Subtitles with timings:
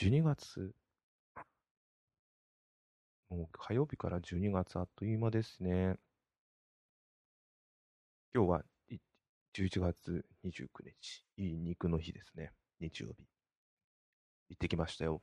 [0.00, 0.72] 12月、
[3.28, 5.96] もう火曜日から12月あっという間ですね。
[8.34, 8.62] 今日は
[9.54, 12.50] 11月29日、いい肉の日ですね。
[12.80, 13.26] 日曜日。
[14.48, 15.20] 行ってきましたよ。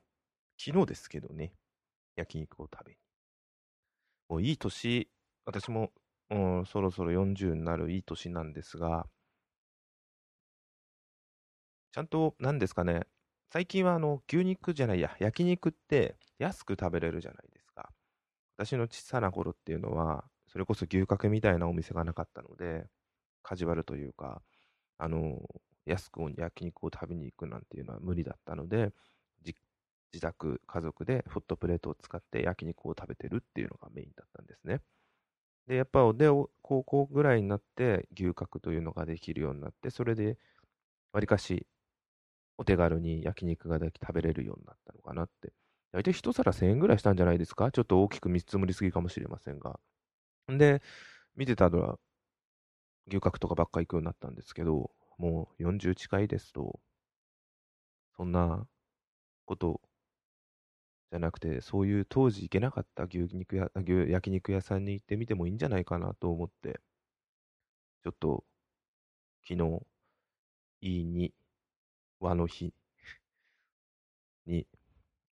[0.64, 1.54] 昨日ですけどね、
[2.16, 2.98] 焼肉を食べに。
[4.30, 5.10] もういい年、
[5.46, 5.92] 私も、
[6.30, 9.08] うん、そろそろ40になるいい年なんですが、
[11.94, 13.08] ちゃんと、何ですかね、
[13.50, 17.90] 最近はあの牛肉じゃないや、焼肉って安く食べれるじゃないですか。
[18.58, 22.88] 私の小さな頃っていうのは、それこそ牛角みたいなお店がなかったので、
[23.44, 24.42] カジュアルというか、
[24.98, 25.40] あの、
[25.86, 28.94] 安く焼肉を食べに行くなんていうのは無理だったので、
[30.14, 34.82] 自宅、家族でホットプレートを使って焼肉を食べてるっていうのがメインだったんですね。
[35.68, 36.28] で、やっぱで、
[36.62, 40.38] 高校ぐらいになって牛角というのができるようになって、それで、
[41.14, 41.68] わりかし
[42.58, 45.54] お手軽に焼肉ができ食べれるようになったのかなって。
[45.92, 47.72] 大体一皿1000円ぐらいしたんじゃないですか？
[47.72, 49.80] ちょっと大きく見積もりすぎかもしれませんが。
[50.50, 50.82] で、
[51.36, 52.00] 見てたのは、
[53.08, 56.80] 牛角とかばっか行くようになったんですけど、もう40近いですと、
[58.18, 58.68] そんな
[59.46, 59.82] こと
[61.12, 66.80] じゃなくて、そういう当時行けなかった牛肉や牛焼肉屋さんに行ってみてもいいんじゃないかなと思って、
[68.04, 68.44] ちょっと
[69.48, 69.82] 昨日、
[70.82, 71.34] いいに
[72.20, 72.74] 和の日
[74.48, 74.68] に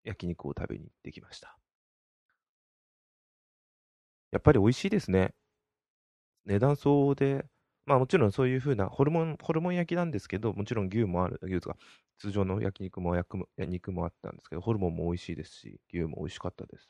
[0.03, 1.57] 焼肉を食べに行ってきました。
[4.31, 5.33] やっぱり美味しいですね。
[6.45, 7.45] 値段相応で、
[7.85, 11.77] まあもちろんそういう風なホルモン、ホルモン焼きなんですけど、もちろん牛もある、牛とか、
[12.17, 16.89] 通常の焼肉も焼く肉もあったんですけど、ホルモンも美味しいですし、牛も美味しかったです。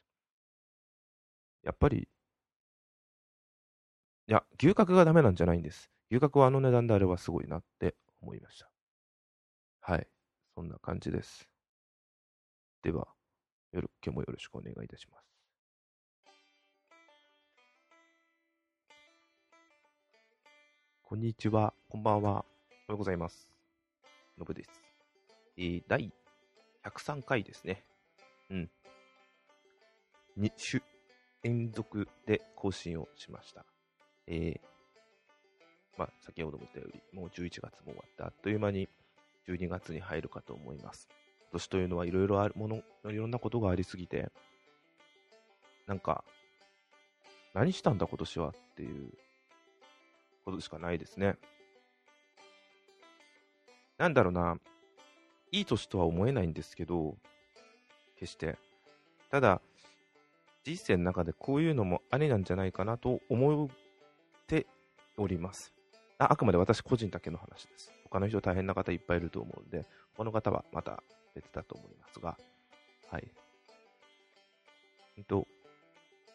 [1.64, 2.08] やっぱり、
[4.28, 5.90] いや、牛角がダメなんじゃないんです。
[6.12, 8.70] 牛角はあの値段であればすごいなって思いました。
[9.88, 10.08] はい。
[10.55, 11.47] そんな感じです。
[12.81, 13.08] では、
[13.72, 15.27] よろ今日もよろしくお願いいたします。
[21.04, 22.32] こんにちは、こんばんは。
[22.32, 22.45] おはよ
[22.95, 23.48] うございます。
[24.39, 24.71] のぶです。
[25.55, 26.11] えー、第
[26.83, 27.83] 103回ですね。
[28.49, 28.70] うん。
[30.39, 30.81] 2週
[31.43, 33.64] 連続で更新をしました。
[34.26, 34.60] えー、
[35.95, 38.89] まあ、先ほども言ったより、もう11月も終わって、あっという間に
[39.48, 41.08] 12月に入るかと思います。
[41.42, 44.32] 今年というのはいろいろあるもの、いろんなことがありすぎて、
[45.88, 46.23] なんか、
[47.54, 49.11] 何したんだ今年はっていう
[50.44, 51.38] ことしかないですね。
[53.98, 54.58] なんだろうな、
[55.52, 57.16] いい年とは思えないんですけど、
[58.20, 58.58] 決して。
[59.30, 59.61] ただ、
[60.64, 63.70] 人生の中でこういうのもありなんじゃないかなと思っ
[64.48, 64.66] て
[65.17, 65.73] おります。
[66.17, 67.95] ああくまで私個人だけの話です。
[68.15, 71.03] 他の人大変な方いっぱいいると思うんで、他の方はまた
[71.36, 72.37] 別だと思いますが、
[73.11, 73.27] はい。
[75.17, 75.45] えっと、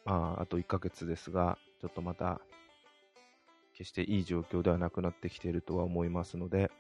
[0.05, 2.43] まあ、あと1ヶ月ですが、ちょっとまた、
[3.73, 6.71] 決していい状況ではなくなってきているとは思いますので、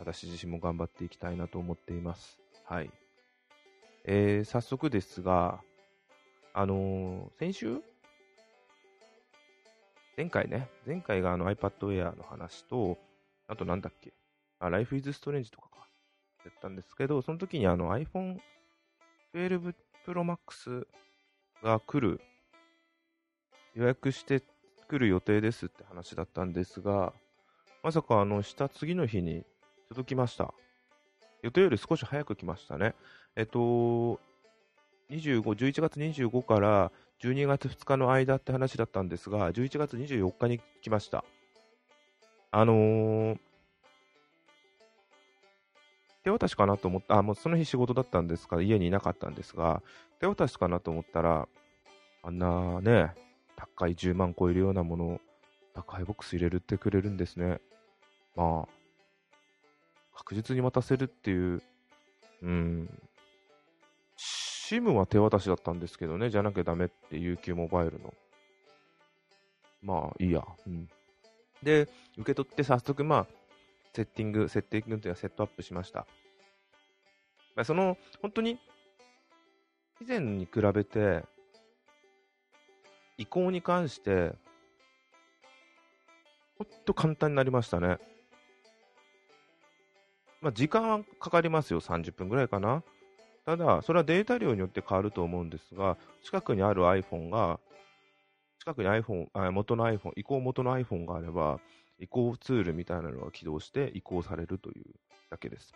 [0.00, 2.40] 私自身も頑張っていきたいなと思っています。
[2.64, 2.90] はい。
[4.06, 5.60] えー、早速ですが、
[6.52, 7.80] あのー、先週？
[10.16, 12.98] 前回ね、前回があの iPad Air の話と、
[13.48, 14.12] あとなんだっけ、
[14.58, 15.86] あ、Life is Strange とかか、
[16.44, 18.38] やったんですけど、その時にあの iPhone
[19.34, 19.74] 12
[20.06, 20.86] Pro Max
[21.62, 22.20] が来る、
[23.74, 24.42] 予約して
[24.88, 27.12] 来る予定ですって話だったんですが、
[27.82, 29.44] まさかあの、した次の日に
[29.88, 30.52] 届きました。
[31.42, 32.94] 予定より少し早く来ましたね。
[33.36, 34.18] えっと、
[35.10, 36.90] 25、11月25から
[37.22, 41.24] 12月2日の間って話だったんですが、11月24日に来ました。
[42.58, 43.38] あのー、
[46.24, 49.82] 手渡しかなと思った、あ、もうその日仕事だったんですから、家にいなかったんですが、
[50.20, 51.48] 手渡しかなと思ったら、
[52.22, 53.12] あんなね、
[53.56, 55.20] 高い10万超えるようなものを、
[55.74, 57.60] 高いボックス入れるってくれるんですね。
[58.34, 58.68] まあ、
[60.16, 61.62] 確実に渡せるっていう、
[62.40, 62.88] うん、
[64.16, 68.14] シムは手渡しだったんですけどね、じゃなきゃダメって UQ モバイルの。
[69.82, 70.42] まあ、いいや。
[70.66, 70.88] うん。
[71.62, 73.26] で、受け取って早速、まあ、
[73.94, 76.06] セッティング、セッティングというかセットアップしました。
[77.54, 78.58] まあその、本当に、
[80.00, 81.24] 以前に比べて、
[83.16, 84.34] 移行に関して、
[86.58, 87.98] ほんと簡単になりましたね。
[90.42, 91.80] まあ、時間はかかりますよ。
[91.80, 92.82] 30分ぐらいかな。
[93.46, 97.58] ただ、それはデータ量によって変わると思うんですが、近くにある iPhone が、
[98.66, 101.60] 近くに iPhone、あ元の iPhone、移行元の iPhone があれば、
[102.00, 104.86] 移行ツールみたいなのが起動して移行されるという
[105.30, 105.72] だけです。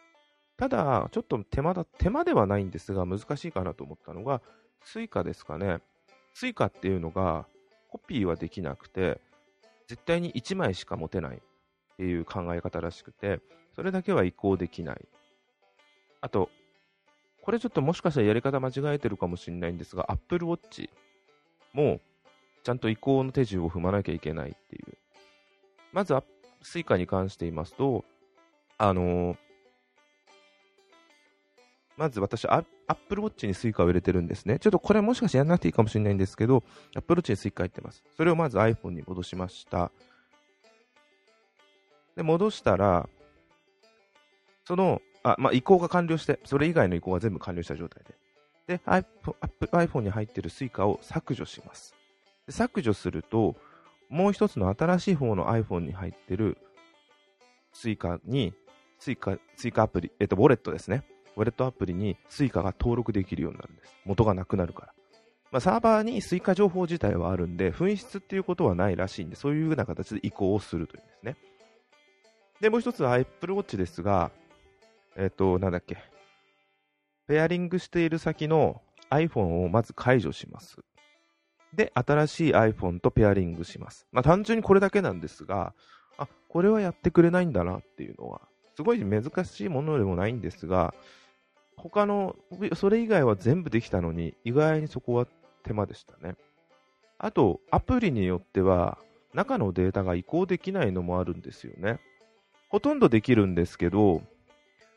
[0.57, 4.43] ただ、ちょっと手間だ、手間ではないんですが、難しいかなと思ったのが、
[4.85, 5.79] Suica ですかね。
[6.35, 7.47] Suica っていうのが、
[7.91, 9.21] コピーはできなくて、
[9.87, 11.41] 絶対に1枚しか持てないっ
[11.97, 13.39] ていう考え方らしくて、
[13.77, 15.09] それだけは移行できない。
[16.23, 16.51] あと、
[17.43, 20.91] これちょっともしかしたらやり方間違えてるかもしれないんですが、Apple Watch
[21.73, 22.01] も
[22.63, 24.97] ちゃんと移行の手順を踏まなきゃいけないっていう。
[25.93, 26.15] まず、
[26.63, 28.05] Suica に関して言いますと、
[28.79, 29.37] あのー、
[31.97, 34.59] まず私、 Apple Watch に Suica を入れてるんですね。
[34.59, 36.63] ちょっとこれもしかしてやらなくていいかもしれないんですけど、
[36.95, 38.03] Apple Watch に Suica 入ってます。
[38.17, 39.91] それをまず iPhone に戻しました。
[42.17, 43.09] で、戻したら、
[44.65, 48.15] その、あ、まあ、移行が完了して、それ以外の移行が全部完了した状態で。
[48.67, 49.35] で、iPhone,
[49.73, 51.95] iPhone に入ってる Suica を削除します。
[52.51, 53.57] で削除すると、
[54.09, 56.59] もう一つの新しい方の iPhone に入ってる
[57.73, 58.53] Suica に、
[58.99, 61.05] Suica、Suica アプリ、えっと、ウォレットですね。
[61.37, 63.95] ウォレットアプリに Suica が登録できるようになるんです。
[64.05, 64.95] 元がなくなるから。
[65.53, 71.37] まあ、サーバーに Suica 情報自体はあるんで、紛失っていうことはないらしいんで、そういうような形で移行をするというんですね。
[72.61, 74.33] で、もう一つは Apple Watch ですが、
[75.17, 75.99] えっ、と、なんだっけ。
[77.29, 80.79] ペアリングしている先の iPhone をまず解除します。
[81.75, 84.07] で、新しい iPhone とペアリングします。
[84.13, 85.75] まあ、単純にこれだけなんですが、
[86.19, 88.43] あ、これはやってくれないんだなっていうのは、
[88.77, 90.95] すごい難しいものでもないんですが、
[91.77, 92.37] 他の、
[92.75, 95.27] それ以外は全部できたのに、意外にそこは
[95.63, 96.37] 手間でしたね。
[97.19, 98.99] あと、アプリによっては、
[99.35, 102.01] 中のデータが移行できないのもあるんですよね。
[102.69, 104.23] ほとんどできるんですけど、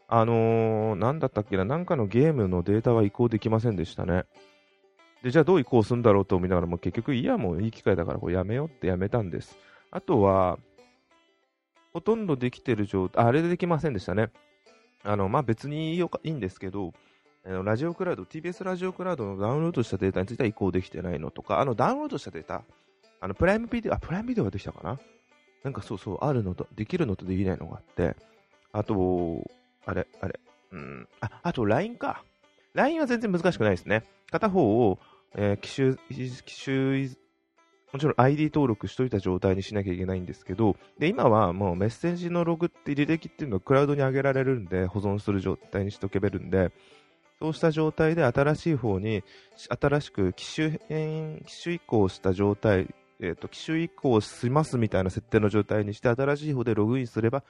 [0.08, 4.26] あのー、なんだったっけな、なんかのゲームのデータは移行できませんでしたね。
[5.24, 9.58] で、じゃあどう移行するんだろうと思いながらも、結局、いや、もういい機会だからこれやめようってやめたんです。
[9.90, 10.60] あとは、
[11.94, 14.32] ほとんどできてる状態、あれでできませんでしたね。
[15.04, 16.94] あの、まあ、別にいいんですけど、
[17.46, 22.64] ラジオクラウド、TBS ラジオクラウドのダウンロードしたデータについては移行できてないのとか、あの、ダウンロードしたデータ、
[23.22, 25.00] あの、プライムビデオ、あ、プライムビデオができたかな？
[25.64, 28.16] なんかそうそう、あるのと、できるのとできないのがあって、
[28.72, 29.50] あと、
[29.86, 30.40] あれ、あれ、
[30.72, 32.24] うん、あ、あと LINE か。
[32.74, 34.04] LINE は全然難しくないですね。
[34.32, 35.00] 片方を、
[35.36, 35.96] えー、機種、
[36.44, 37.10] 機種
[37.94, 46.72] もちろん ID 登録しといた状態にしなきゃいけないんですけど、で、今はもうメッセージのログって履歴っていうのはクラウドに上げられるんで、保存する状態にしとけべるんで、
[47.40, 49.24] そうした状態で新しい方に、
[49.80, 52.88] 新しく機種変、機種移行した状態、
[53.20, 57.44] えっ、ー、と、機種移行しますみたいな設定の状態にして、新しい方でログインすれば、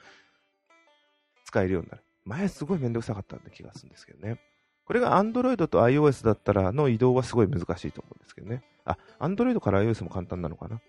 [1.46, 2.02] 使えるようになる。
[2.26, 4.38] 前すごいめんどくさかったんで気がするんですけどね。
[4.86, 8.62] これが Android と iOS だったらの移動はすごい難しいと思うんですけどね。
[8.84, 10.80] あ、Android から iOS も簡単なのかな？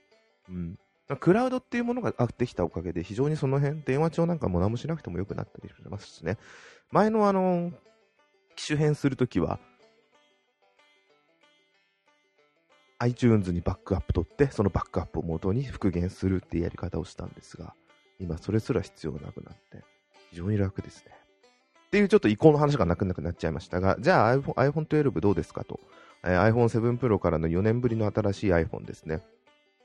[0.50, 0.77] うん。
[1.19, 6.38] クラウドっていうものができたおかげで、非常にその辺、電話帳なんかも何もしなくても良くなったりしますしね。
[6.92, 7.71] 前のあの、
[8.56, 9.59] 機種変するときは、
[12.98, 17.75] iTunes にバックアップ取って、そのバックアップを元に復元するっていうやり方をしたんですが、
[18.19, 19.83] 今それすら必要なくなって、
[20.31, 21.14] 非常に楽ですね。
[21.95, 25.80] っていうちょっと移行の話がなくなくなっちゃいましたが、じゃあ iPhone, iPhone 12どうですかと。
[26.25, 29.21] えー、iPhone7 Pro からの4年ぶりの新しい iPhone ですね。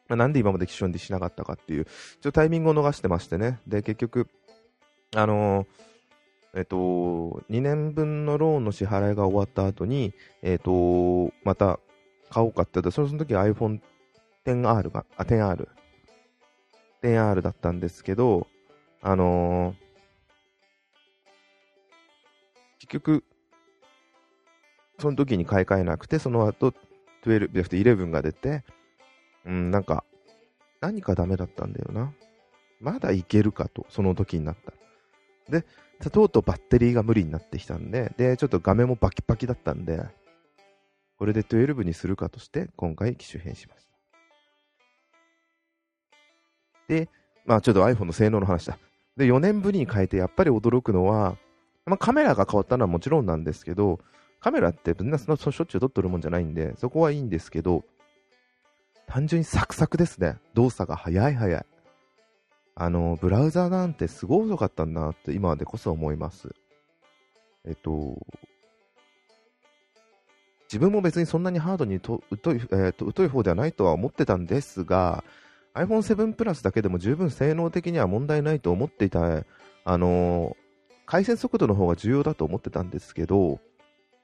[0.09, 3.61] まあ、なんで今まで機種にしなかったかっていう、ちょっとタイミングを逃してましてね。
[3.69, 4.27] で、結局、
[5.15, 11.79] あのー、えっと、2年分のローンの支払いが終わった後に、えっと、また
[12.29, 13.79] 買おうかって言ったら、その時 iPhone
[14.45, 15.69] XR が、あ、10R。
[17.05, 18.49] 10R だったんですけど、
[19.01, 19.90] あのー
[22.91, 23.25] 局、
[24.99, 26.75] その時に買い替えなくて、その後、
[27.25, 28.65] 12、11が出て、
[29.45, 30.05] うん、なんか、
[30.81, 32.13] 何かダメだったんだよな。
[32.81, 34.73] まだいけるかと、その時になった
[35.51, 35.65] で、
[36.11, 40.03] とうとうバッテリーが無理になってきたんで、で、ちょっと画面もバキバキだったんで、
[41.19, 43.91] これで12にするかとして、今回機種変しました。
[46.89, 47.09] で、
[47.45, 48.79] まあちょっと iPhone の性能の話だ。
[49.17, 51.37] で、4年ぶりに変えてやっぱり驚くのは、
[51.87, 54.01] まあ、カメラが変わったのはもちろんなんですけど、
[54.41, 57.85] カメラってみんなそのしょっちゅう撮ってるもんじゃないんで、そこはいいんですけど、
[59.07, 60.39] 単純にサクサクですね。
[60.55, 61.67] 動作が早い早い。
[62.77, 66.55] あの、ブラウザなんてすごい遅かったんだなって今でこそ思います。
[67.67, 68.17] えっと、
[70.71, 75.25] 自分も別にそんなにハードにと疎い、えー、と疎い方ではないとは思ってたんですが、
[75.75, 79.45] iPhone7 Plus だけでも十分性能的には問題ないと思っていた、
[79.85, 80.57] あの
[81.11, 83.59] 回線速度の方が重要だと思ってたんですけど、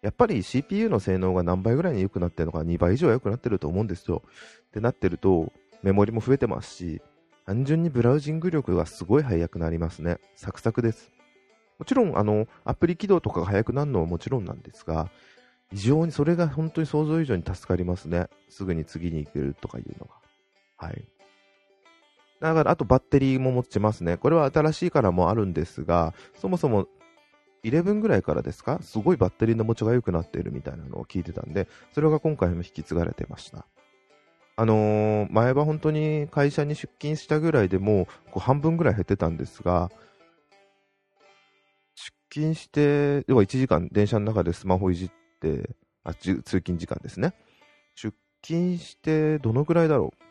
[0.02, 4.22] やっぱり CPU の性能が何倍ぐらいに良くなってるのか、2倍以上良くなってると思うんですよ。
[4.68, 5.52] ってなってると、
[5.82, 7.02] メモリも増えてますし、
[7.44, 10.18] 単純にブラウジング力がすごい速くなりますね。
[10.36, 11.10] サクサクです。
[11.80, 15.10] もちろん、あの、アプリ起動とかが早くなるのはもちろんなんですが、
[15.72, 18.28] 非常にそれが本当に想像以上に助かりますね。
[18.48, 20.14] すぐに次に行けるとかいうのが。
[20.76, 21.04] はい。
[22.40, 24.16] だから、あとバッテリーも持ちますね。
[24.16, 26.86] これは新しいからもあるんですが、そもそも
[27.64, 28.78] 11ぐらいからですか？
[28.82, 33.66] すごいバッテリーの持ちが良くなっているみたいなのを聞いてたんで、それが今回も引き継がれてました。
[34.58, 39.90] あのー、前は本当に会社に出勤したぐらいでもう半分ぐらい減ってたんですが、
[41.94, 45.70] 出勤して、要は1時間電車の中でスマホいじって、
[46.04, 47.34] あ通勤時間ですね。
[47.94, 50.25] 出勤してどのぐらいだろう？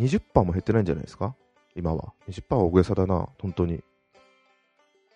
[0.00, 1.34] ?20% も減ってないんじゃないですか？
[1.76, 2.12] 今は。
[2.28, 3.82] 20%は大げさだな、本当に。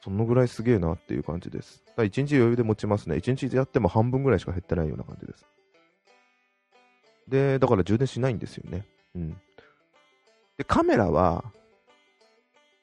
[0.03, 1.83] そのぐらいすげえなっていう感じです。
[1.97, 3.17] だ1日余裕で持ちますね。
[3.17, 5.47] 1日でやっても半分ぐらいしか減ってないような感じです。
[7.27, 8.85] で、だから充電しないんですよね。
[9.15, 9.31] うん。
[10.59, 11.45] で、カメラは、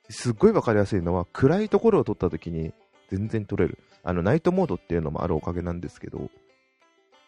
[0.09, 2.73] すっごいわかりやすいのは、暗いところを撮った時に
[3.09, 3.77] 全然撮れる。
[4.03, 6.31] あの、ナイトモードっていうのもあるおかげなんですけど、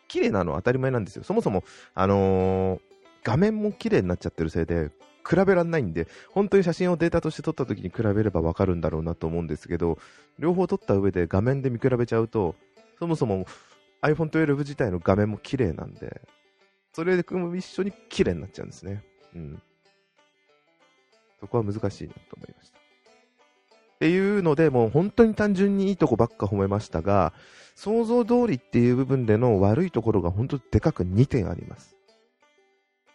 [0.07, 1.23] 綺麗なのは当たり前なんですよ。
[1.23, 1.63] そもそも、
[1.93, 2.81] あのー、
[3.23, 4.91] 画面も綺麗になっちゃってるせいで、
[5.27, 9.97] 比べられないんで、本当に写真をデータとして撮った時に比べればわかるんだろうなと思うんですけど、
[10.37, 12.55] 両方撮った上で画面で見比べちゃうと、
[12.99, 13.45] そもそも
[14.01, 16.21] iPhone 12自体の画面も綺麗なんで、
[16.91, 17.23] それで
[17.57, 19.01] 一緒に綺麗になっちゃうんですね。
[19.35, 19.61] うん。
[21.39, 22.77] そこは難しいなと思いました。
[22.77, 27.33] っていうので、もう本当に単純にいいとこばっか褒めましたが、
[27.75, 31.95] 想像通りっていう部分での悪いところが本当にでかく2点あります。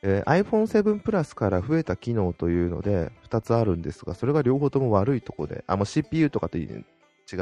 [0.03, 6.85] えー、iPhone7 Plus から増えた機能というので2つあるんですが、それが両方とも悪いところで、あ、もう CPU とかと違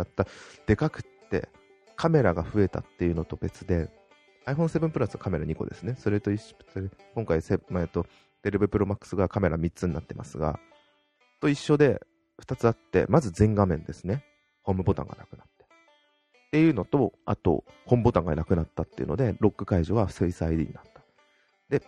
[0.01, 0.27] った
[0.67, 1.49] でかくって
[1.97, 3.89] カメラが増えたっていうのと別で、
[4.47, 5.97] iPhone7 Plus はカメラ2個ですね。
[5.99, 6.55] それと一緒、
[7.15, 8.07] 今回、まあ、と、
[8.45, 10.61] 12 Pro Max がカメラ3つになってますが、
[11.41, 12.01] と一緒で
[12.43, 14.25] 2つあって、まず全画面ですね。
[14.63, 15.65] ホームボタンがなくなって。
[15.65, 21.03] っていうのと、あと、ホームボタンがなくなったっていうので、ロック解除は Face ID になった。
[21.69, 21.83] で、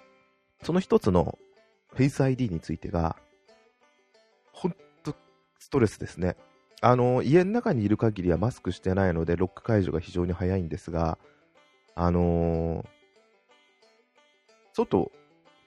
[0.63, 1.39] その一つの
[1.95, 3.17] Face ID についてが、
[4.53, 5.15] ほんと
[5.59, 6.37] ストレスですね。
[6.81, 11.19] あの、家の中にいる限りはマスクしてないので、ロック解除が非常に早いんですが、
[11.95, 12.87] あのー、
[14.75, 15.11] 外、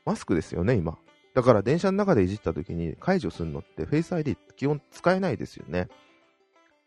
[0.05, 0.98] マスクですよね、今。
[1.33, 5.88] だから電車の中でいじった時に解除するのって Face ID 基本使えないですよね。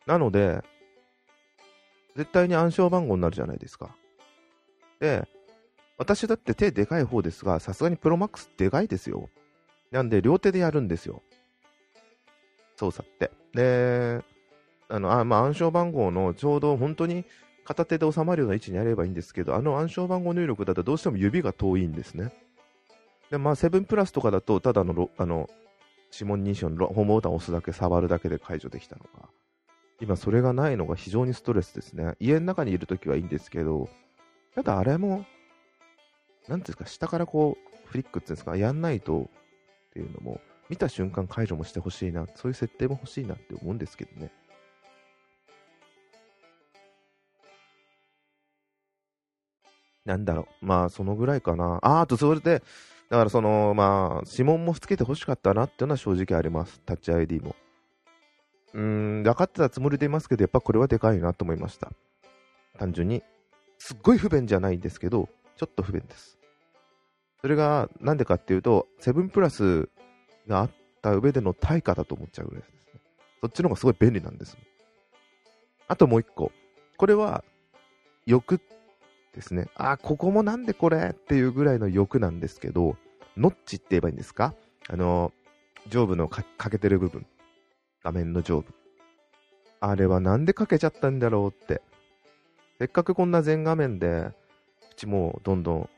[0.07, 0.63] なので、
[2.17, 3.95] 絶対に暗証番号になるじゃないですか。
[5.01, 5.27] で、
[5.97, 9.29] 私だって手でかい方ですが、さすがにプロマックスでかいですよ。
[9.91, 11.23] なんで、両手でやるんですよ。
[12.77, 13.31] 操作って。
[13.55, 14.23] で、
[14.89, 17.25] あの、あまあ、暗証番号のちょうど本当に
[17.65, 22.33] 片手で収まるような位置にやればいいんですけど、あの暗証番号入力だとどうしても指が遠いんですね。
[23.31, 25.49] で、まあ、7プラスとかだと、ただのあの
[26.13, 29.29] 指紋認証のホームボタンを押すだけ、触るだけで解除できたのが、
[30.01, 32.15] 今それがないのが非常にストレスですね。
[32.21, 33.89] 家の中にいるときはいいんですけど、
[34.55, 35.25] ただあれも
[36.49, 39.31] なんですか、下からこう、フリックっていうんですか、やんないと
[39.89, 44.31] っていうのも、見た瞬間解除もしてほしいな、そういう設定も欲しいなって思うんですけどね。
[50.05, 50.67] なんだろう。
[50.67, 51.79] まあ、そのぐらいかな。
[51.83, 52.63] あ、あと、それで、
[53.09, 56.81] だからその、まあ、指紋もつけて欲しかったなっていうのは正直あります。
[56.85, 57.57] タッチ ID も。
[58.75, 61.91] うーん、分かってたつもりでいますけど、やっぱこれはでかいなと思いました。
[62.79, 63.23] 単純に。
[63.79, 66.39] すっごい不便じゃないんですけど、ちょっと不便です。
[67.41, 69.89] それがなんでかっていうと、7プラス
[70.47, 70.71] があっ
[71.03, 73.01] た上での対価だと思っちゃうぐらいですね。
[73.43, 74.57] そっちの方がすごい便利なんです。
[75.87, 76.51] あともう一個。
[76.97, 77.45] これは
[78.27, 78.61] 欲
[79.35, 79.69] ですね。
[79.75, 82.97] あ、ここもなんでこれっていうぐらいの欲なんですけど、
[83.37, 84.55] ノッチって言えばいいんですか？
[84.89, 85.33] あの、
[85.89, 87.27] 上部の欠けてる部分。
[88.03, 88.73] 画面の上部。
[89.81, 91.83] あれはなんでかけちゃったんだろうって。
[92.79, 94.31] せっかくこんな全画面で
[94.97, 95.91] 口もどんどん、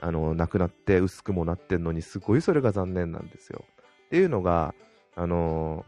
[0.00, 3.64] あの、なくなって薄くもなってんのに、すごいそれが残念なんですよ。
[4.06, 4.74] っていうのが、
[5.16, 5.84] あの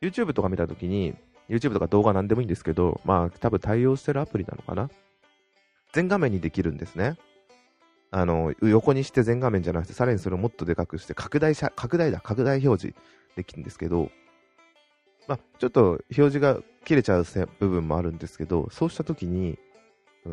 [0.00, 1.14] ー、YouTube とか見たときに、
[1.48, 4.90] YouTube とか動画なんでもいいんですけど、まあ、多分対応してるアプリなのかな？
[5.92, 7.16] 全画面にできるんですね。
[8.10, 13.00] あの、横にして全画面じゃなくて、さらにそれをもっとでかくして、拡大し拡大だ、拡大表示
[13.36, 14.10] できるんですけど、
[15.26, 17.24] まあ、ちょっと表示が切れちゃう
[17.58, 19.58] 部分もあるんですけど、そうした時に、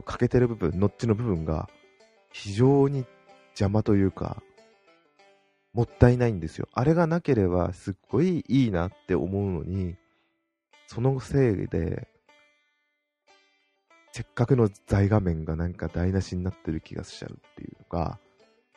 [0.05, 1.69] 欠けてる部分、ノッチの部分が
[2.31, 3.05] 非常に
[3.49, 4.41] 邪魔というか、
[5.73, 6.67] もったいないんですよ。
[6.73, 9.95] あれがなければすっごいいいなって思うのに、
[10.87, 12.07] そのせいで、
[14.11, 18.19] せっかくの大画面がなんか台無しになってる気がしちゃうっていうのが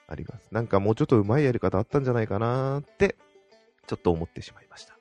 [0.07, 0.49] あります。
[0.53, 3.17] なんかもうちょっと上手いやり方あったんじゃないかなって、
[3.87, 4.97] ちょっと思ってしまいました。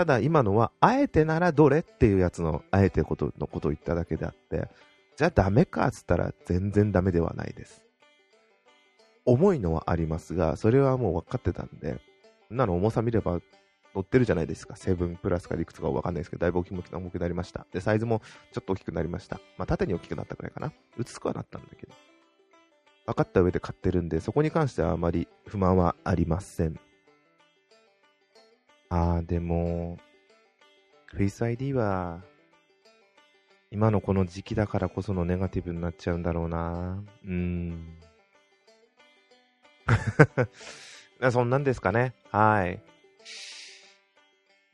[0.00, 4.66] ただ今のは、あえてならどれっていうやつの、あえてことのことを言っただけであって、
[5.14, 7.84] じゃあダメかっつったら全然ダメではないです。
[9.26, 12.00] 重いのはありますが、それはもう分かってたんで、
[12.48, 13.40] そんなの重さ見れば
[13.94, 14.74] 乗ってるじゃないですか。
[14.74, 17.66] セブンプラスかいくつかわかんないですけど、だいぶ大きく重くなりました。
[17.70, 19.38] で、サイズもちょっと大きくなりました。
[19.58, 20.72] まあ、縦に大きくなったくらいかな。
[20.96, 21.92] 薄くはなったんだけど。
[23.04, 26.80] 分かった上で買ってるんで、そこに関してはあまり不満はありません。
[28.90, 29.98] あー、でも、
[31.14, 32.20] Face ID は、
[33.70, 37.02] 今のこの時期だからこそのネガティブになっちゃうんだろうな。
[37.24, 37.98] うーん。
[41.30, 42.14] そんなんですかね。
[42.32, 42.82] はい。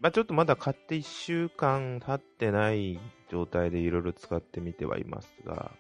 [0.01, 5.73] まあ、ちょっとまだ買って1週間経ってない状態でいろいろ使ってみてはいますが、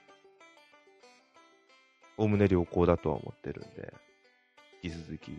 [2.19, 3.95] おおむね良好だとは思ってるんで、
[4.83, 5.31] 引き続き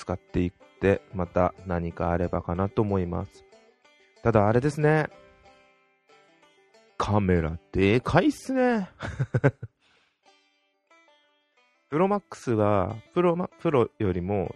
[0.00, 3.44] 使っていって、また何かあればかなと思います。
[4.22, 5.08] ただあれですね。
[6.96, 8.88] カメラでかいっすね。
[11.90, 14.54] プロマックスがプロプロよりも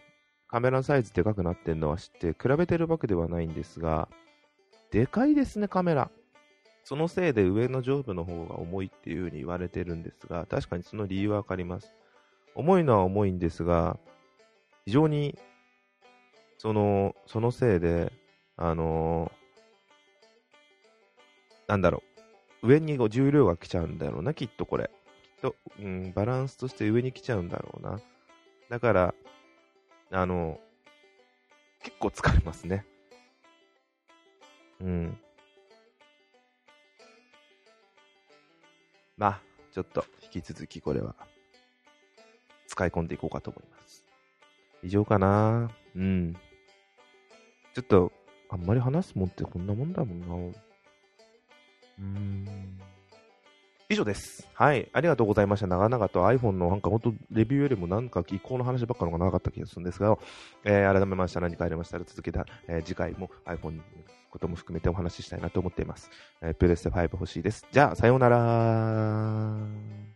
[0.48, 4.08] カメラサイズでかくなってるのは知って、比べてるわけではないんですが、
[4.90, 6.10] でかいですね、カメラ。
[6.84, 11.94] そのせいで上の上部の方が重いっていう風に言われてるんですが、確かにその理由はわかります。
[12.54, 13.98] 重いのは重いんですが、
[14.86, 15.38] 非常に、
[16.58, 18.12] その、そのせいで、
[18.56, 22.02] あのー、なんだろ
[22.62, 24.90] う、上に重量が来ちゃうんだろうな、きっとこれ。
[25.22, 28.00] きっと、うん、バランスとして上に来ちゃうんだろうな。
[28.68, 29.14] だから、
[30.10, 30.60] あの、
[31.82, 32.84] 結構疲れますね。
[34.80, 35.18] うん。
[39.16, 39.40] まあ、
[39.72, 41.14] ちょっと引き続きこれは
[42.66, 43.73] 使い込んでいこうかと思います。
[44.84, 46.34] 以上かなうん。
[47.74, 48.12] ちょっと、
[48.50, 50.58] あんまり話すもんってこんなもんだもんな。
[51.98, 52.78] うん。
[53.88, 54.48] 以上です。
[54.54, 54.88] はい。
[54.92, 55.66] ありがとうございました。
[55.66, 60.16] 長々と iPhone のなんか本当レビューよりもなんか移行の話ばっかのが長かった気がするんですが、
[60.64, 63.82] えー、改めまして何かありましたら続けた、えー、次回も iPhone の
[64.30, 66.10] ことも含めてお話ししたいなと思っています。
[66.42, 67.66] えー、プレステ5欲しいです。
[67.70, 70.13] じゃあ、さようなら